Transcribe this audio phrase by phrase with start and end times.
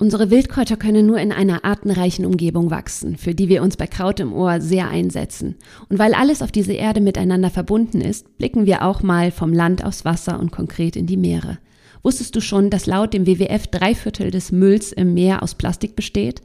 [0.00, 4.18] Unsere Wildkräuter können nur in einer artenreichen Umgebung wachsen, für die wir uns bei Kraut
[4.18, 5.56] im Ohr sehr einsetzen.
[5.90, 9.84] Und weil alles auf dieser Erde miteinander verbunden ist, blicken wir auch mal vom Land
[9.84, 11.58] aufs Wasser und konkret in die Meere.
[12.02, 15.96] Wusstest du schon, dass laut dem WWF drei Viertel des Mülls im Meer aus Plastik
[15.96, 16.40] besteht?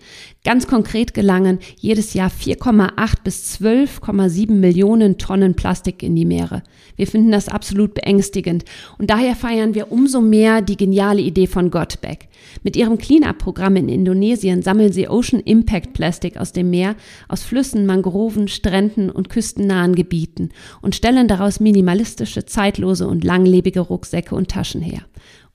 [0.45, 6.61] Ganz konkret gelangen jedes Jahr 4,8 bis 12,7 Millionen Tonnen Plastik in die Meere.
[6.95, 8.63] Wir finden das absolut beängstigend
[8.99, 12.27] und daher feiern wir umso mehr die geniale Idee von Gotback.
[12.61, 16.95] Mit ihrem Cleanup-Programm in Indonesien sammeln sie Ocean Impact Plastik aus dem Meer,
[17.27, 20.49] aus Flüssen, Mangroven, Stränden und küstennahen Gebieten
[20.83, 25.01] und stellen daraus minimalistische, zeitlose und langlebige Rucksäcke und Taschen her.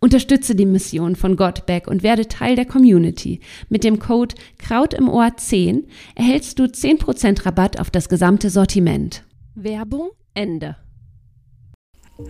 [0.03, 3.41] Unterstütze die Mission von Godback und werde Teil der Community.
[3.69, 9.25] Mit dem Code Kraut im Ohr 10 erhältst du 10% Rabatt auf das gesamte Sortiment.
[9.55, 10.77] Werbung Ende.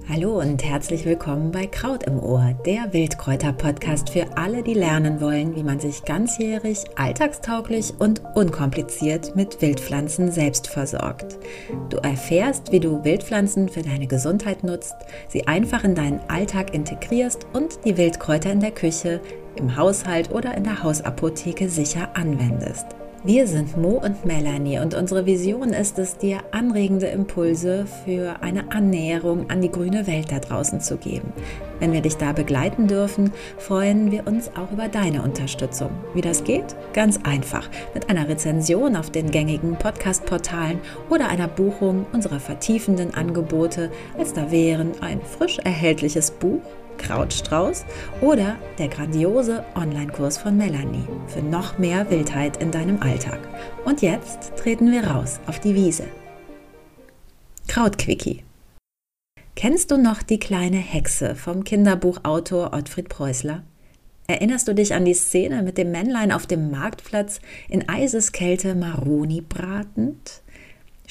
[0.08, 5.54] Hallo und herzlich willkommen bei Kraut im Ohr, der Wildkräuter-Podcast für alle, die lernen wollen,
[5.54, 11.38] wie man sich ganzjährig, alltagstauglich und unkompliziert mit Wildpflanzen selbst versorgt.
[11.88, 14.96] Du erfährst, wie du Wildpflanzen für deine Gesundheit nutzt,
[15.28, 19.20] sie einfach in deinen Alltag integrierst und die Wildkräuter in der Küche,
[19.56, 22.99] im Haushalt oder in der Hausapotheke sicher anwendest.
[23.22, 28.72] Wir sind Mo und Melanie und unsere Vision ist es, dir anregende Impulse für eine
[28.72, 31.30] Annäherung an die grüne Welt da draußen zu geben.
[31.80, 35.90] Wenn wir dich da begleiten dürfen, freuen wir uns auch über deine Unterstützung.
[36.14, 36.74] Wie das geht?
[36.94, 37.68] Ganz einfach.
[37.92, 40.78] Mit einer Rezension auf den gängigen Podcast-Portalen
[41.10, 46.62] oder einer Buchung unserer vertiefenden Angebote, als da wären ein frisch erhältliches Buch
[47.00, 47.84] Krautstrauß
[48.20, 53.40] oder der grandiose Online-Kurs von Melanie für noch mehr Wildheit in deinem Alltag.
[53.84, 56.04] Und jetzt treten wir raus auf die Wiese.
[57.68, 58.44] Krautquickie.
[59.56, 63.62] Kennst du noch die kleine Hexe vom Kinderbuchautor Ottfried Preußler?
[64.26, 69.40] Erinnerst du dich an die Szene mit dem Männlein auf dem Marktplatz in Eiseskälte Maroni
[69.40, 70.42] bratend?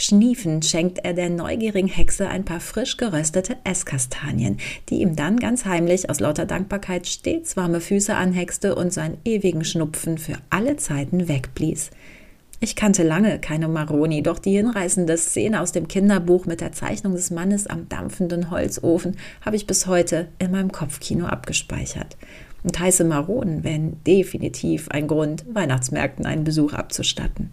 [0.01, 4.55] Schniefend schenkt er der neugierigen Hexe ein paar frisch geröstete Esskastanien,
[4.87, 9.65] die ihm dann ganz heimlich aus lauter Dankbarkeit stets warme Füße anhexte und seinen ewigen
[9.65, 11.91] Schnupfen für alle Zeiten wegblies.
[12.61, 17.11] Ich kannte lange keine Maroni, doch die hinreißende Szene aus dem Kinderbuch mit der Zeichnung
[17.11, 22.15] des Mannes am dampfenden Holzofen habe ich bis heute in meinem Kopfkino abgespeichert.
[22.63, 27.51] Und heiße Maronen wären definitiv ein Grund, Weihnachtsmärkten einen Besuch abzustatten.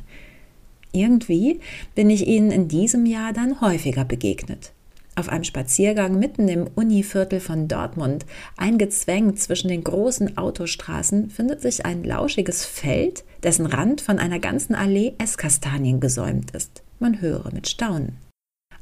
[0.96, 1.60] Irgendwie
[1.94, 4.72] bin ich ihnen in diesem Jahr dann häufiger begegnet.
[5.14, 8.24] Auf einem Spaziergang mitten im Univiertel von Dortmund,
[8.56, 14.74] eingezwängt zwischen den großen Autostraßen, findet sich ein lauschiges Feld, dessen Rand von einer ganzen
[14.74, 16.82] Allee Esskastanien gesäumt ist.
[16.98, 18.16] Man höre mit Staunen.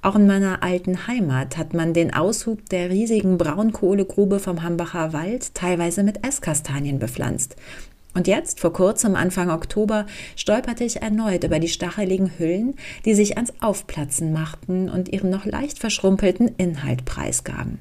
[0.00, 5.54] Auch in meiner alten Heimat hat man den Aushub der riesigen Braunkohlegrube vom Hambacher Wald
[5.54, 7.56] teilweise mit Esskastanien bepflanzt.
[8.14, 13.36] Und jetzt, vor kurzem, Anfang Oktober, stolperte ich erneut über die stacheligen Hüllen, die sich
[13.36, 17.80] ans Aufplatzen machten und ihren noch leicht verschrumpelten Inhalt preisgaben.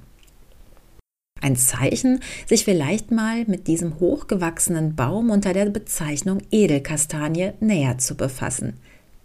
[1.40, 8.16] Ein Zeichen, sich vielleicht mal mit diesem hochgewachsenen Baum unter der Bezeichnung Edelkastanie näher zu
[8.16, 8.80] befassen.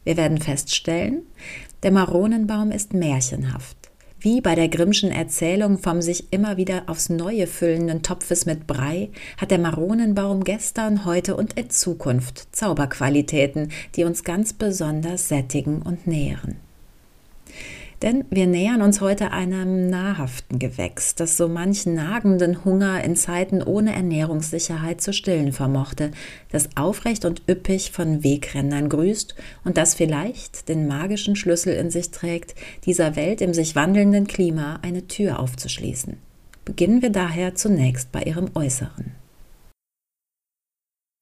[0.04, 1.22] Wir werden feststellen,
[1.84, 3.77] der Maronenbaum ist märchenhaft.
[4.20, 9.10] Wie bei der Grimmschen Erzählung vom sich immer wieder aufs Neue füllenden Topfes mit Brei
[9.36, 16.08] hat der Maronenbaum gestern, heute und in Zukunft Zauberqualitäten, die uns ganz besonders sättigen und
[16.08, 16.67] nähren.
[18.02, 23.60] Denn wir nähern uns heute einem nahrhaften Gewächs, das so manchen nagenden Hunger in Zeiten
[23.60, 26.12] ohne Ernährungssicherheit zu stillen vermochte,
[26.52, 32.12] das aufrecht und üppig von Wegrändern grüßt und das vielleicht den magischen Schlüssel in sich
[32.12, 32.54] trägt,
[32.84, 36.18] dieser Welt im sich wandelnden Klima eine Tür aufzuschließen.
[36.64, 39.12] Beginnen wir daher zunächst bei ihrem Äußeren.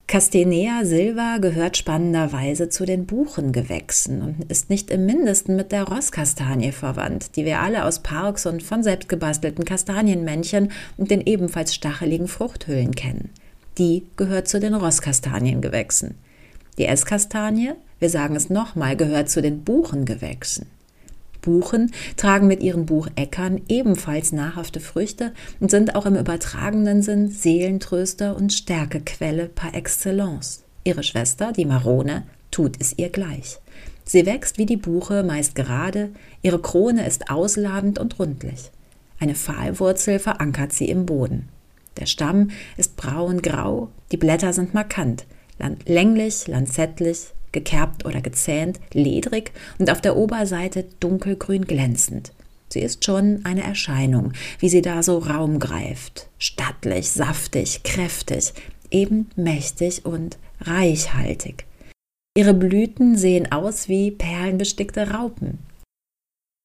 [0.07, 6.71] Castanea silva gehört spannenderweise zu den Buchengewächsen und ist nicht im mindesten mit der Rosskastanie
[6.71, 12.95] verwandt, die wir alle aus Parks und von selbstgebastelten Kastanienmännchen und den ebenfalls stacheligen Fruchthüllen
[12.95, 13.31] kennen.
[13.77, 16.15] Die gehört zu den Rosskastaniengewächsen.
[16.77, 20.67] Die Esskastanie, wir sagen es nochmal, gehört zu den Buchengewächsen.
[21.47, 28.35] Buchen tragen mit ihren Bucheckern ebenfalls nahrhafte Früchte und sind auch im übertragenen Sinn Seelentröster
[28.35, 30.65] und Stärkequelle par excellence.
[30.83, 33.59] Ihre Schwester, die Marone, tut es ihr gleich.
[34.03, 36.09] Sie wächst wie die Buche meist gerade,
[36.41, 38.69] ihre Krone ist ausladend und rundlich.
[39.17, 41.47] Eine Pfahlwurzel verankert sie im Boden.
[41.95, 45.25] Der Stamm ist braun-grau, die Blätter sind markant,
[45.85, 52.31] länglich, lanzettlich, gekerbt oder gezähnt, ledrig und auf der Oberseite dunkelgrün glänzend.
[52.69, 56.29] Sie ist schon eine Erscheinung, wie sie da so Raum greift.
[56.37, 58.53] Stattlich, saftig, kräftig.
[58.91, 61.65] eben mächtig und reichhaltig.
[62.37, 65.59] Ihre Blüten sehen aus wie perlenbestickte Raupen.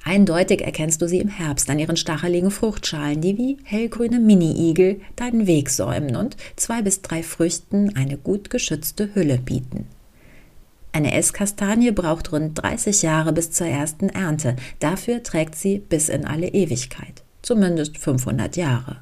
[0.04, 5.46] Eindeutig erkennst du sie im Herbst an ihren stacheligen Fruchtschalen, die wie hellgrüne Mini-Igel deinen
[5.46, 9.86] Weg säumen und zwei bis drei Früchten eine gut geschützte Hülle bieten.
[10.92, 14.56] Eine Esskastanie braucht rund 30 Jahre bis zur ersten Ernte.
[14.78, 18.98] Dafür trägt sie bis in alle Ewigkeit, zumindest 500 Jahre.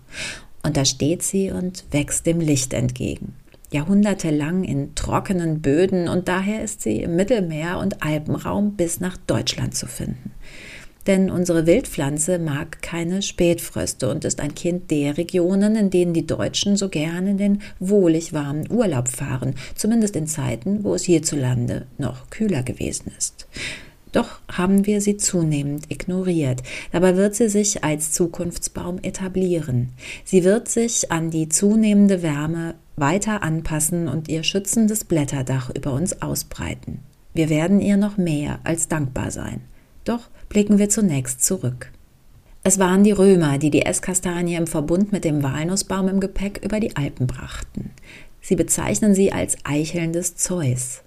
[0.62, 3.34] Und da steht sie und wächst dem Licht entgegen
[3.72, 9.74] jahrhundertelang in trockenen Böden und daher ist sie im Mittelmeer- und Alpenraum bis nach Deutschland
[9.74, 10.32] zu finden.
[11.06, 16.26] Denn unsere Wildpflanze mag keine Spätfröste und ist ein Kind der Regionen, in denen die
[16.26, 21.86] Deutschen so gern in den wohlig warmen Urlaub fahren, zumindest in Zeiten, wo es hierzulande
[21.98, 23.46] noch kühler gewesen ist.
[24.12, 26.62] Doch haben wir sie zunehmend ignoriert.
[26.92, 29.90] Dabei wird sie sich als Zukunftsbaum etablieren.
[30.24, 36.22] Sie wird sich an die zunehmende Wärme weiter anpassen und ihr schützendes Blätterdach über uns
[36.22, 37.00] ausbreiten.
[37.34, 39.60] Wir werden ihr noch mehr als dankbar sein.
[40.10, 41.92] Doch blicken wir zunächst zurück.
[42.64, 46.80] Es waren die Römer, die die Esskastanie im Verbund mit dem Walnussbaum im Gepäck über
[46.80, 47.92] die Alpen brachten.
[48.40, 51.02] Sie bezeichnen sie als Eicheln des Zeus.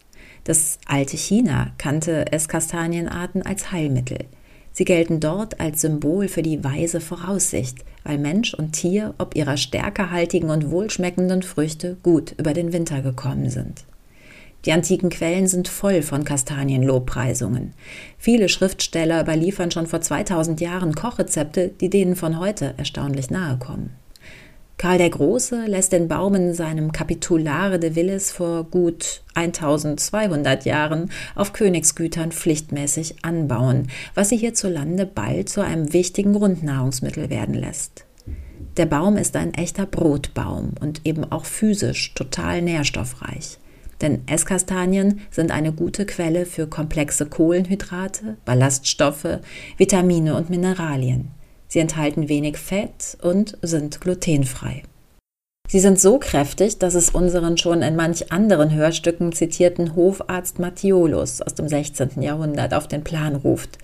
[0.45, 4.19] Das alte China kannte Esskastanienarten als Heilmittel.
[4.71, 9.57] Sie gelten dort als Symbol für die weise Voraussicht, weil Mensch und Tier ob ihrer
[9.57, 13.83] stärkehaltigen und wohlschmeckenden Früchte gut über den Winter gekommen sind.
[14.65, 17.74] Die antiken Quellen sind voll von Kastanienlobpreisungen.
[18.18, 23.92] Viele Schriftsteller überliefern schon vor 2000 Jahren Kochrezepte, die denen von heute erstaunlich nahe kommen.
[24.77, 31.10] Karl der Große lässt den Baum in seinem Capitulare de Villes vor gut 1200 Jahren
[31.36, 38.06] auf Königsgütern pflichtmäßig anbauen, was sie hierzulande bald zu einem wichtigen Grundnahrungsmittel werden lässt.
[38.77, 43.60] Der Baum ist ein echter Brotbaum und eben auch physisch total nährstoffreich.
[44.03, 49.39] Denn Esskastanien sind eine gute Quelle für komplexe Kohlenhydrate, Ballaststoffe,
[49.77, 51.29] Vitamine und Mineralien.
[51.69, 54.83] Sie enthalten wenig Fett und sind glutenfrei.
[55.69, 61.41] Sie sind so kräftig, dass es unseren schon in manch anderen Hörstücken zitierten Hofarzt Mattiolus
[61.41, 62.21] aus dem 16.
[62.21, 63.77] Jahrhundert auf den Plan ruft.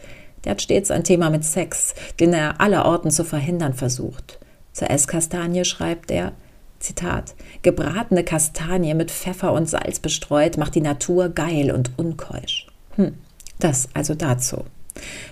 [0.43, 4.37] Der hat stets ein Thema mit Sex, den er allerorten zu verhindern versucht.
[4.73, 6.33] Zur Esskastanie schreibt er,
[6.79, 12.67] Zitat, gebratene Kastanie mit Pfeffer und Salz bestreut macht die Natur geil und unkeusch.
[12.95, 13.13] Hm,
[13.59, 14.63] das also dazu.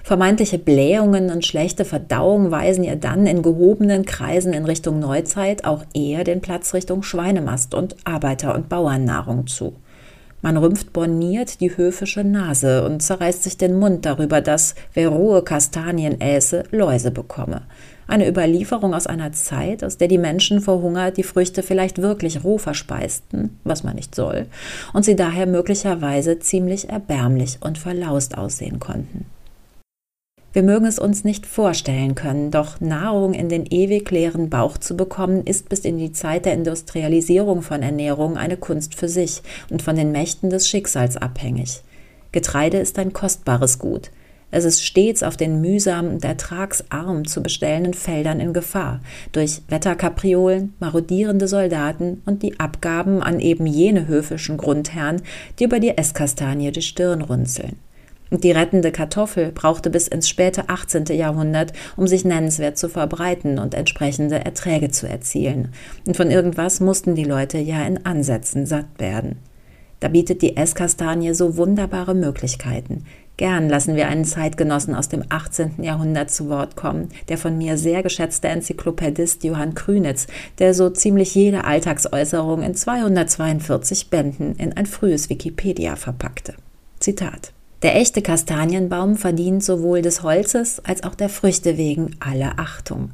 [0.04, 5.84] Vermeintliche Blähungen und schlechte Verdauung weisen ihr dann in gehobenen Kreisen in Richtung Neuzeit auch
[5.94, 9.76] eher den Platz Richtung Schweinemast und Arbeiter- und Bauernnahrung zu.
[10.42, 15.42] Man rümpft borniert die höfische Nase und zerreißt sich den Mund darüber, dass wer rohe
[15.44, 17.64] Kastanien äße, Läuse bekomme.
[18.08, 22.44] Eine Überlieferung aus einer Zeit, aus der die Menschen vor Hunger die Früchte vielleicht wirklich
[22.44, 24.46] roh verspeisten, was man nicht soll,
[24.94, 29.26] und sie daher möglicherweise ziemlich erbärmlich und verlaust aussehen konnten.
[30.54, 34.98] Wir mögen es uns nicht vorstellen können, doch Nahrung in den ewig leeren Bauch zu
[34.98, 39.84] bekommen, ist bis in die Zeit der Industrialisierung von Ernährung eine Kunst für sich und
[39.84, 41.82] von den Mächten des Schicksals abhängig.
[42.32, 44.10] Getreide ist ein kostbares Gut.
[44.50, 49.02] Es ist stets auf den mühsam und ertragsarm zu bestellenden Feldern in Gefahr,
[49.34, 55.22] durch Wetterkapriolen, marodierende Soldaten und die Abgaben an eben jene höfischen Grundherren,
[55.60, 57.78] die über die Esskastanie die Stirn runzeln.
[58.32, 61.06] Die rettende Kartoffel brauchte bis ins späte 18.
[61.06, 65.70] Jahrhundert, um sich nennenswert zu verbreiten und entsprechende Erträge zu erzielen.
[66.06, 69.38] Und von irgendwas mussten die Leute ja in Ansätzen satt werden.
[70.02, 73.06] Da bietet die Esskastanie so wunderbare Möglichkeiten.
[73.38, 75.84] Gern lassen wir einen Zeitgenossen aus dem 18.
[75.84, 80.26] Jahrhundert zu Wort kommen, der von mir sehr geschätzte Enzyklopädist Johann Krünitz,
[80.58, 86.56] der so ziemlich jede Alltagsäußerung in 242 Bänden in ein frühes Wikipedia verpackte.
[87.00, 87.54] Zitat
[87.84, 93.12] der echte Kastanienbaum verdient sowohl des Holzes als auch der Früchte wegen alle Achtung.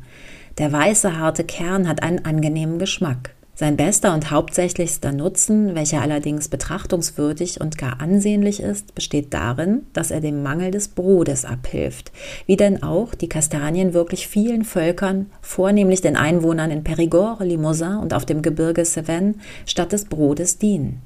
[0.58, 3.36] Der weiße, harte Kern hat einen angenehmen Geschmack.
[3.56, 10.10] Sein bester und hauptsächlichster Nutzen, welcher allerdings betrachtungswürdig und gar ansehnlich ist, besteht darin, dass
[10.10, 12.12] er dem Mangel des Brotes abhilft,
[12.48, 18.16] wie denn auch die Kastanien wirklich vielen Völkern, vornehmlich den Einwohnern in Périgord, Limousin und
[18.16, 19.36] auf dem Gebirge Cevennes,
[19.68, 21.04] statt des Brotes dienen.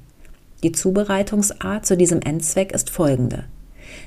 [0.62, 3.44] Die Zubereitungsart zu diesem Endzweck ist folgende.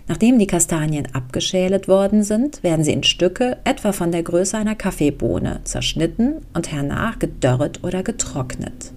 [0.08, 4.75] Nachdem die Kastanien abgeschälet worden sind, werden sie in Stücke etwa von der Größe einer
[4.75, 8.93] Kaffeebohne zerschnitten und hernach gedörret oder getrocknet.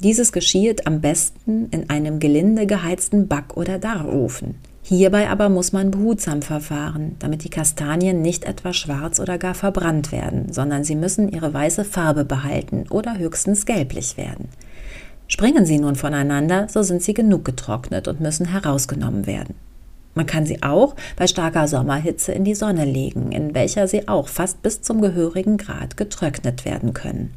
[0.00, 4.56] Dieses geschieht am besten in einem gelinde geheizten Back- oder Darrofen.
[4.84, 10.10] Hierbei aber muss man behutsam verfahren, damit die Kastanien nicht etwa schwarz oder gar verbrannt
[10.10, 14.48] werden, sondern sie müssen ihre weiße Farbe behalten oder höchstens gelblich werden.
[15.28, 19.54] Springen sie nun voneinander, so sind sie genug getrocknet und müssen herausgenommen werden.
[20.14, 24.28] Man kann sie auch bei starker Sommerhitze in die Sonne legen, in welcher sie auch
[24.28, 27.32] fast bis zum gehörigen Grad getrocknet werden können.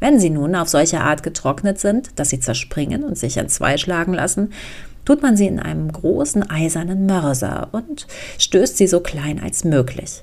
[0.00, 4.52] Wenn sie nun auf solche Art getrocknet sind, dass sie zerspringen und sich entzweischlagen lassen,
[5.04, 8.06] tut man sie in einem großen eisernen Mörser und
[8.38, 10.22] stößt sie so klein als möglich.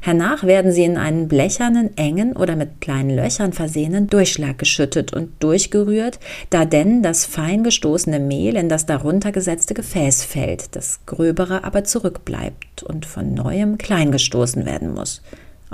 [0.00, 5.30] Hernach werden sie in einen blechernen, engen oder mit kleinen Löchern versehenen Durchschlag geschüttet und
[5.42, 6.18] durchgerührt,
[6.50, 11.84] da denn das fein gestoßene Mehl in das darunter gesetzte Gefäß fällt, das gröbere aber
[11.84, 15.22] zurückbleibt und von neuem klein gestoßen werden muss.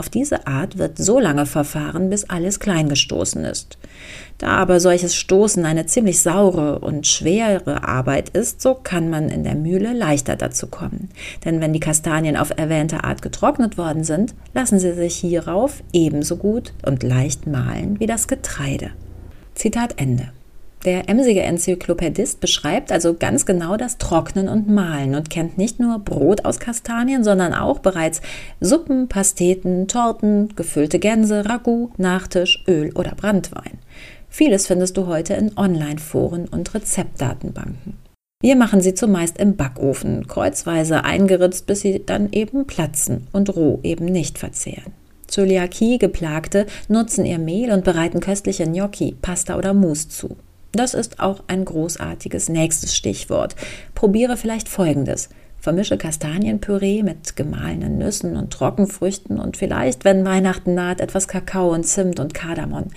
[0.03, 3.79] Auf diese Art wird so lange verfahren, bis alles kleingestoßen ist.
[4.37, 9.45] Da aber solches Stoßen eine ziemlich saure und schwere Arbeit ist, so kann man in
[9.45, 11.11] der Mühle leichter dazu kommen.
[11.45, 16.37] Denn wenn die Kastanien auf erwähnte Art getrocknet worden sind, lassen sie sich hierauf ebenso
[16.37, 18.91] gut und leicht mahlen wie das Getreide.
[19.55, 20.33] Zitat Ende.
[20.85, 26.01] Der emsige Enzyklopädist beschreibt also ganz genau das Trocknen und Mahlen und kennt nicht nur
[26.01, 28.21] Brot aus Kastanien, sondern auch bereits
[28.61, 33.79] Suppen, Pasteten, Torten, gefüllte Gänse, Ragout, Nachtisch, Öl oder Brandwein.
[34.29, 37.99] Vieles findest du heute in Online-Foren und Rezeptdatenbanken.
[38.41, 43.79] Wir machen sie zumeist im Backofen, kreuzweise eingeritzt, bis sie dann eben platzen und roh
[43.85, 44.93] eben nicht verzehren.
[45.29, 50.37] Zöliakie geplagte nutzen ihr Mehl und bereiten köstliche Gnocchi, Pasta oder Mousse zu.
[50.73, 53.55] Das ist auch ein großartiges nächstes Stichwort.
[53.95, 55.29] Probiere vielleicht folgendes.
[55.61, 61.87] Vermische Kastanienpüree mit gemahlenen Nüssen und Trockenfrüchten und vielleicht, wenn Weihnachten naht, etwas Kakao und
[61.87, 62.89] Zimt und Kardamom.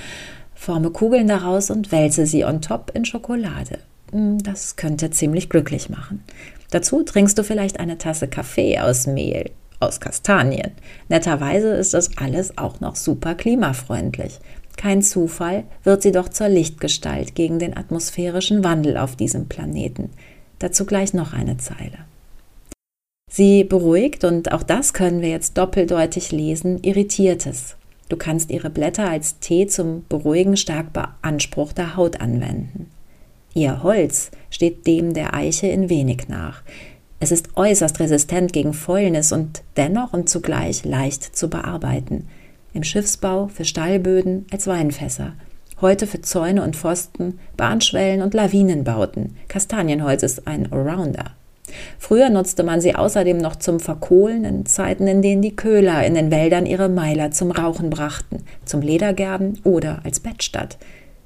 [0.56, 3.80] Forme Kugeln daraus und wälze sie on top in Schokolade.
[4.12, 6.24] Hm, das könnte ziemlich glücklich machen.
[6.72, 10.72] Dazu trinkst du vielleicht eine Tasse Kaffee aus Mehl, aus Kastanien.
[11.10, 14.40] Netterweise ist das alles auch noch super klimafreundlich.
[14.78, 20.10] Kein Zufall wird sie doch zur Lichtgestalt gegen den atmosphärischen Wandel auf diesem Planeten.
[20.60, 22.00] Dazu gleich noch eine Zeile.
[23.32, 27.76] Sie beruhigt, und auch das können wir jetzt doppeldeutig lesen, Irritiertes.
[28.08, 32.92] Du kannst ihre Blätter als Tee zum Beruhigen stark beanspruchter Haut anwenden.
[33.54, 36.62] Ihr Holz steht dem der Eiche in wenig nach.
[37.20, 42.28] Es ist äußerst resistent gegen Fäulnis und dennoch und zugleich leicht zu bearbeiten
[42.76, 45.34] im Schiffsbau, für Stallböden, als Weinfässer.
[45.82, 49.36] Heute für Zäune und Pfosten, Bahnschwellen und Lawinenbauten.
[49.48, 51.32] Kastanienholz ist ein Allrounder.
[51.98, 56.14] Früher nutzte man sie außerdem noch zum Verkohlen in Zeiten, in denen die Köhler in
[56.14, 60.78] den Wäldern ihre Meiler zum Rauchen brachten, zum Ledergerben oder als Bettstatt.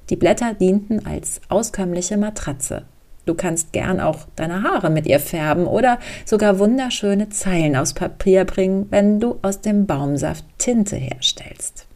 [0.08, 2.86] Die Blätter dienten als auskömmliche Matratze.
[3.26, 8.44] Du kannst gern auch deine Haare mit ihr färben oder sogar wunderschöne Zeilen aus Papier
[8.44, 11.86] bringen, wenn du aus dem Baumsaft Tinte herstellst.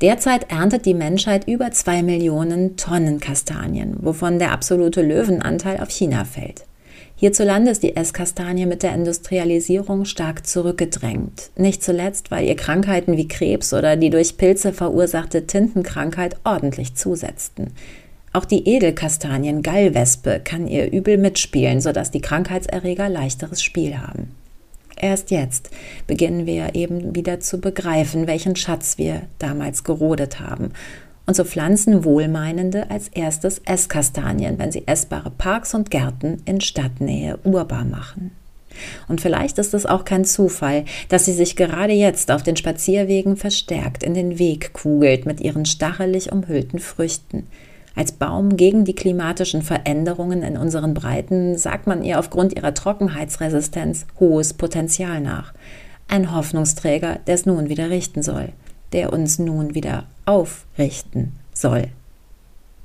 [0.00, 6.24] Derzeit erntet die Menschheit über zwei Millionen Tonnen Kastanien, wovon der absolute Löwenanteil auf China
[6.24, 6.64] fällt.
[7.16, 11.50] Hierzulande ist die Esskastanie mit der Industrialisierung stark zurückgedrängt.
[11.56, 17.70] Nicht zuletzt, weil ihr Krankheiten wie Krebs oder die durch Pilze verursachte Tintenkrankheit ordentlich zusetzten.
[18.34, 24.34] Auch die Edelkastanien Gallwespe kann ihr übel mitspielen, sodass die Krankheitserreger leichteres Spiel haben.
[24.96, 25.70] Erst jetzt
[26.08, 30.72] beginnen wir eben wieder zu begreifen, welchen Schatz wir damals gerodet haben.
[31.26, 37.38] Und so pflanzen Wohlmeinende als erstes Esskastanien, wenn sie essbare Parks und Gärten in Stadtnähe
[37.44, 38.32] urbar machen.
[39.06, 43.36] Und vielleicht ist es auch kein Zufall, dass sie sich gerade jetzt auf den Spazierwegen
[43.36, 47.46] verstärkt in den Weg kugelt mit ihren stachelig umhüllten Früchten.
[47.96, 54.06] Als Baum gegen die klimatischen Veränderungen in unseren Breiten sagt man ihr aufgrund ihrer Trockenheitsresistenz
[54.18, 55.52] hohes Potenzial nach.
[56.08, 58.50] Ein Hoffnungsträger, der es nun wieder richten soll,
[58.92, 61.88] der uns nun wieder aufrichten soll.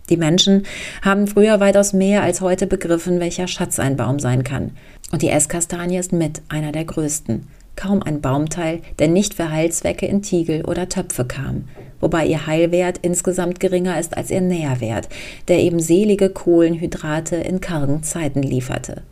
[0.09, 0.63] Die Menschen
[1.03, 4.71] haben früher weitaus mehr als heute begriffen, welcher Schatz ein Baum sein kann.
[5.11, 7.47] Und die Esskastanie ist mit einer der größten
[7.79, 11.63] kaum ein Baumteil, der nicht für Heilzwecke in Tiegel oder Töpfe kam,
[12.01, 15.07] wobei ihr Heilwert insgesamt geringer ist als ihr Nährwert,
[15.48, 19.03] der eben selige Kohlenhydrate in kargen Zeiten lieferte.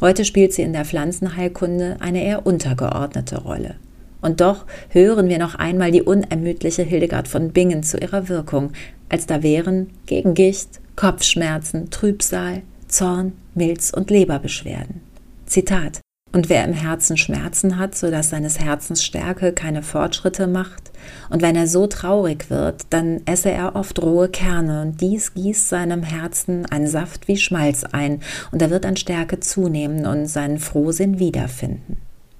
[0.00, 3.74] Heute spielt sie in der Pflanzenheilkunde eine eher untergeordnete Rolle.
[4.22, 8.72] Und doch hören wir noch einmal die unermüdliche Hildegard von Bingen zu ihrer Wirkung,
[9.10, 15.02] als da wären gegen Gicht, Kopfschmerzen, Trübsal, Zorn, Milz und Leberbeschwerden.
[15.44, 16.00] Zitat
[16.36, 20.92] Und wer im Herzen Schmerzen hat, sodass seines Herzens Stärke keine Fortschritte macht,
[21.30, 25.70] und wenn er so traurig wird, dann esse er oft rohe Kerne, und dies gießt
[25.70, 28.20] seinem Herzen ein Saft wie Schmalz ein,
[28.52, 31.96] und er wird an Stärke zunehmen und seinen Frohsinn wiederfinden.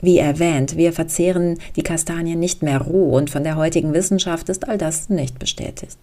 [0.07, 4.69] Wie erwähnt, wir verzehren die Kastanien nicht mehr roh und von der heutigen Wissenschaft ist
[4.69, 5.99] all das nicht bestätigt.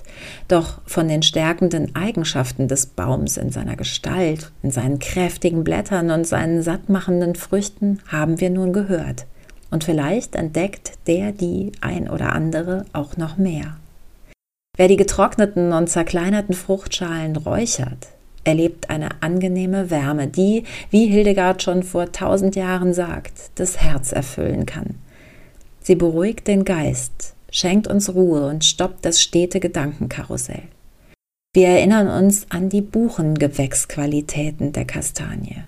[0.50, 6.28] Doch von den stärkenden Eigenschaften des Baums in seiner Gestalt, in seinen kräftigen Blättern und
[6.28, 9.26] seinen sattmachenden Früchten haben wir nun gehört.
[9.72, 13.78] Und vielleicht entdeckt der die ein oder andere auch noch mehr.
[14.76, 18.10] Wer die getrockneten und zerkleinerten Fruchtschalen räuchert,
[18.44, 24.66] erlebt eine angenehme Wärme, die, wie Hildegard schon vor tausend Jahren sagt, das Herz erfüllen
[24.66, 24.96] kann.
[25.82, 30.64] Sie beruhigt den Geist, schenkt uns Ruhe und stoppt das stete Gedankenkarussell.
[31.54, 35.64] Wir erinnern uns an die Buchengewächsqualitäten der Kastanie.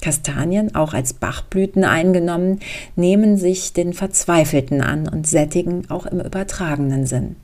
[0.00, 2.60] Kastanien, auch als Bachblüten eingenommen,
[2.94, 7.36] nehmen sich den Verzweifelten an und sättigen auch im übertragenen Sinn.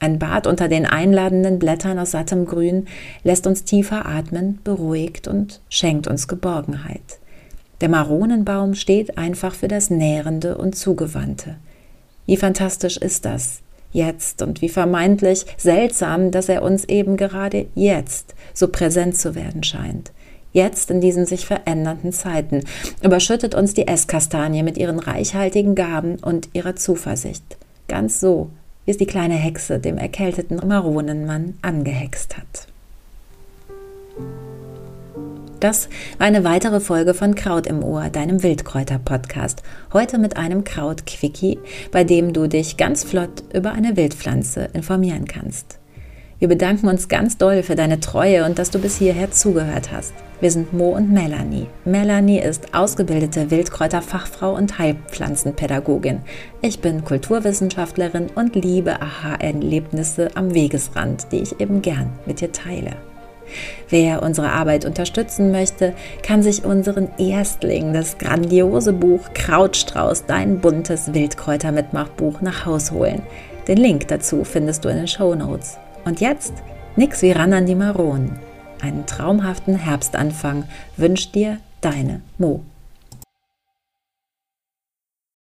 [0.00, 2.86] Ein Bad unter den einladenden Blättern aus sattem Grün
[3.24, 7.18] lässt uns tiefer atmen, beruhigt und schenkt uns Geborgenheit.
[7.80, 11.56] Der Maronenbaum steht einfach für das Nährende und Zugewandte.
[12.26, 13.60] Wie fantastisch ist das
[13.92, 19.62] jetzt und wie vermeintlich seltsam, dass er uns eben gerade jetzt so präsent zu werden
[19.62, 20.12] scheint.
[20.52, 22.64] Jetzt in diesen sich verändernden Zeiten
[23.02, 27.56] überschüttet uns die Esskastanie mit ihren reichhaltigen Gaben und ihrer Zuversicht.
[27.86, 28.50] Ganz so,
[28.88, 32.68] wie es die kleine Hexe dem erkälteten Maronenmann angehext hat.
[35.60, 39.62] Das war eine weitere Folge von Kraut im Ohr, deinem Wildkräuter-Podcast.
[39.92, 41.58] Heute mit einem Kraut-Quickie,
[41.92, 45.77] bei dem du dich ganz flott über eine Wildpflanze informieren kannst.
[46.40, 50.14] Wir bedanken uns ganz doll für deine Treue und dass du bis hierher zugehört hast.
[50.40, 51.66] Wir sind Mo und Melanie.
[51.84, 56.20] Melanie ist ausgebildete Wildkräuterfachfrau und Heilpflanzenpädagogin.
[56.62, 62.92] Ich bin Kulturwissenschaftlerin und liebe Aha-Erlebnisse am Wegesrand, die ich eben gern mit dir teile.
[63.88, 65.92] Wer unsere Arbeit unterstützen möchte,
[66.22, 73.22] kann sich unseren Erstling, das grandiose Buch Krautstrauß, dein buntes Wildkräuter-Mitmachbuch nach Haus holen.
[73.66, 75.78] Den Link dazu findest du in den Show Notes.
[76.04, 76.52] Und jetzt
[76.96, 78.38] nix wie ran an die Maronen.
[78.80, 80.64] Einen traumhaften Herbstanfang
[80.96, 82.62] wünscht dir deine Mo.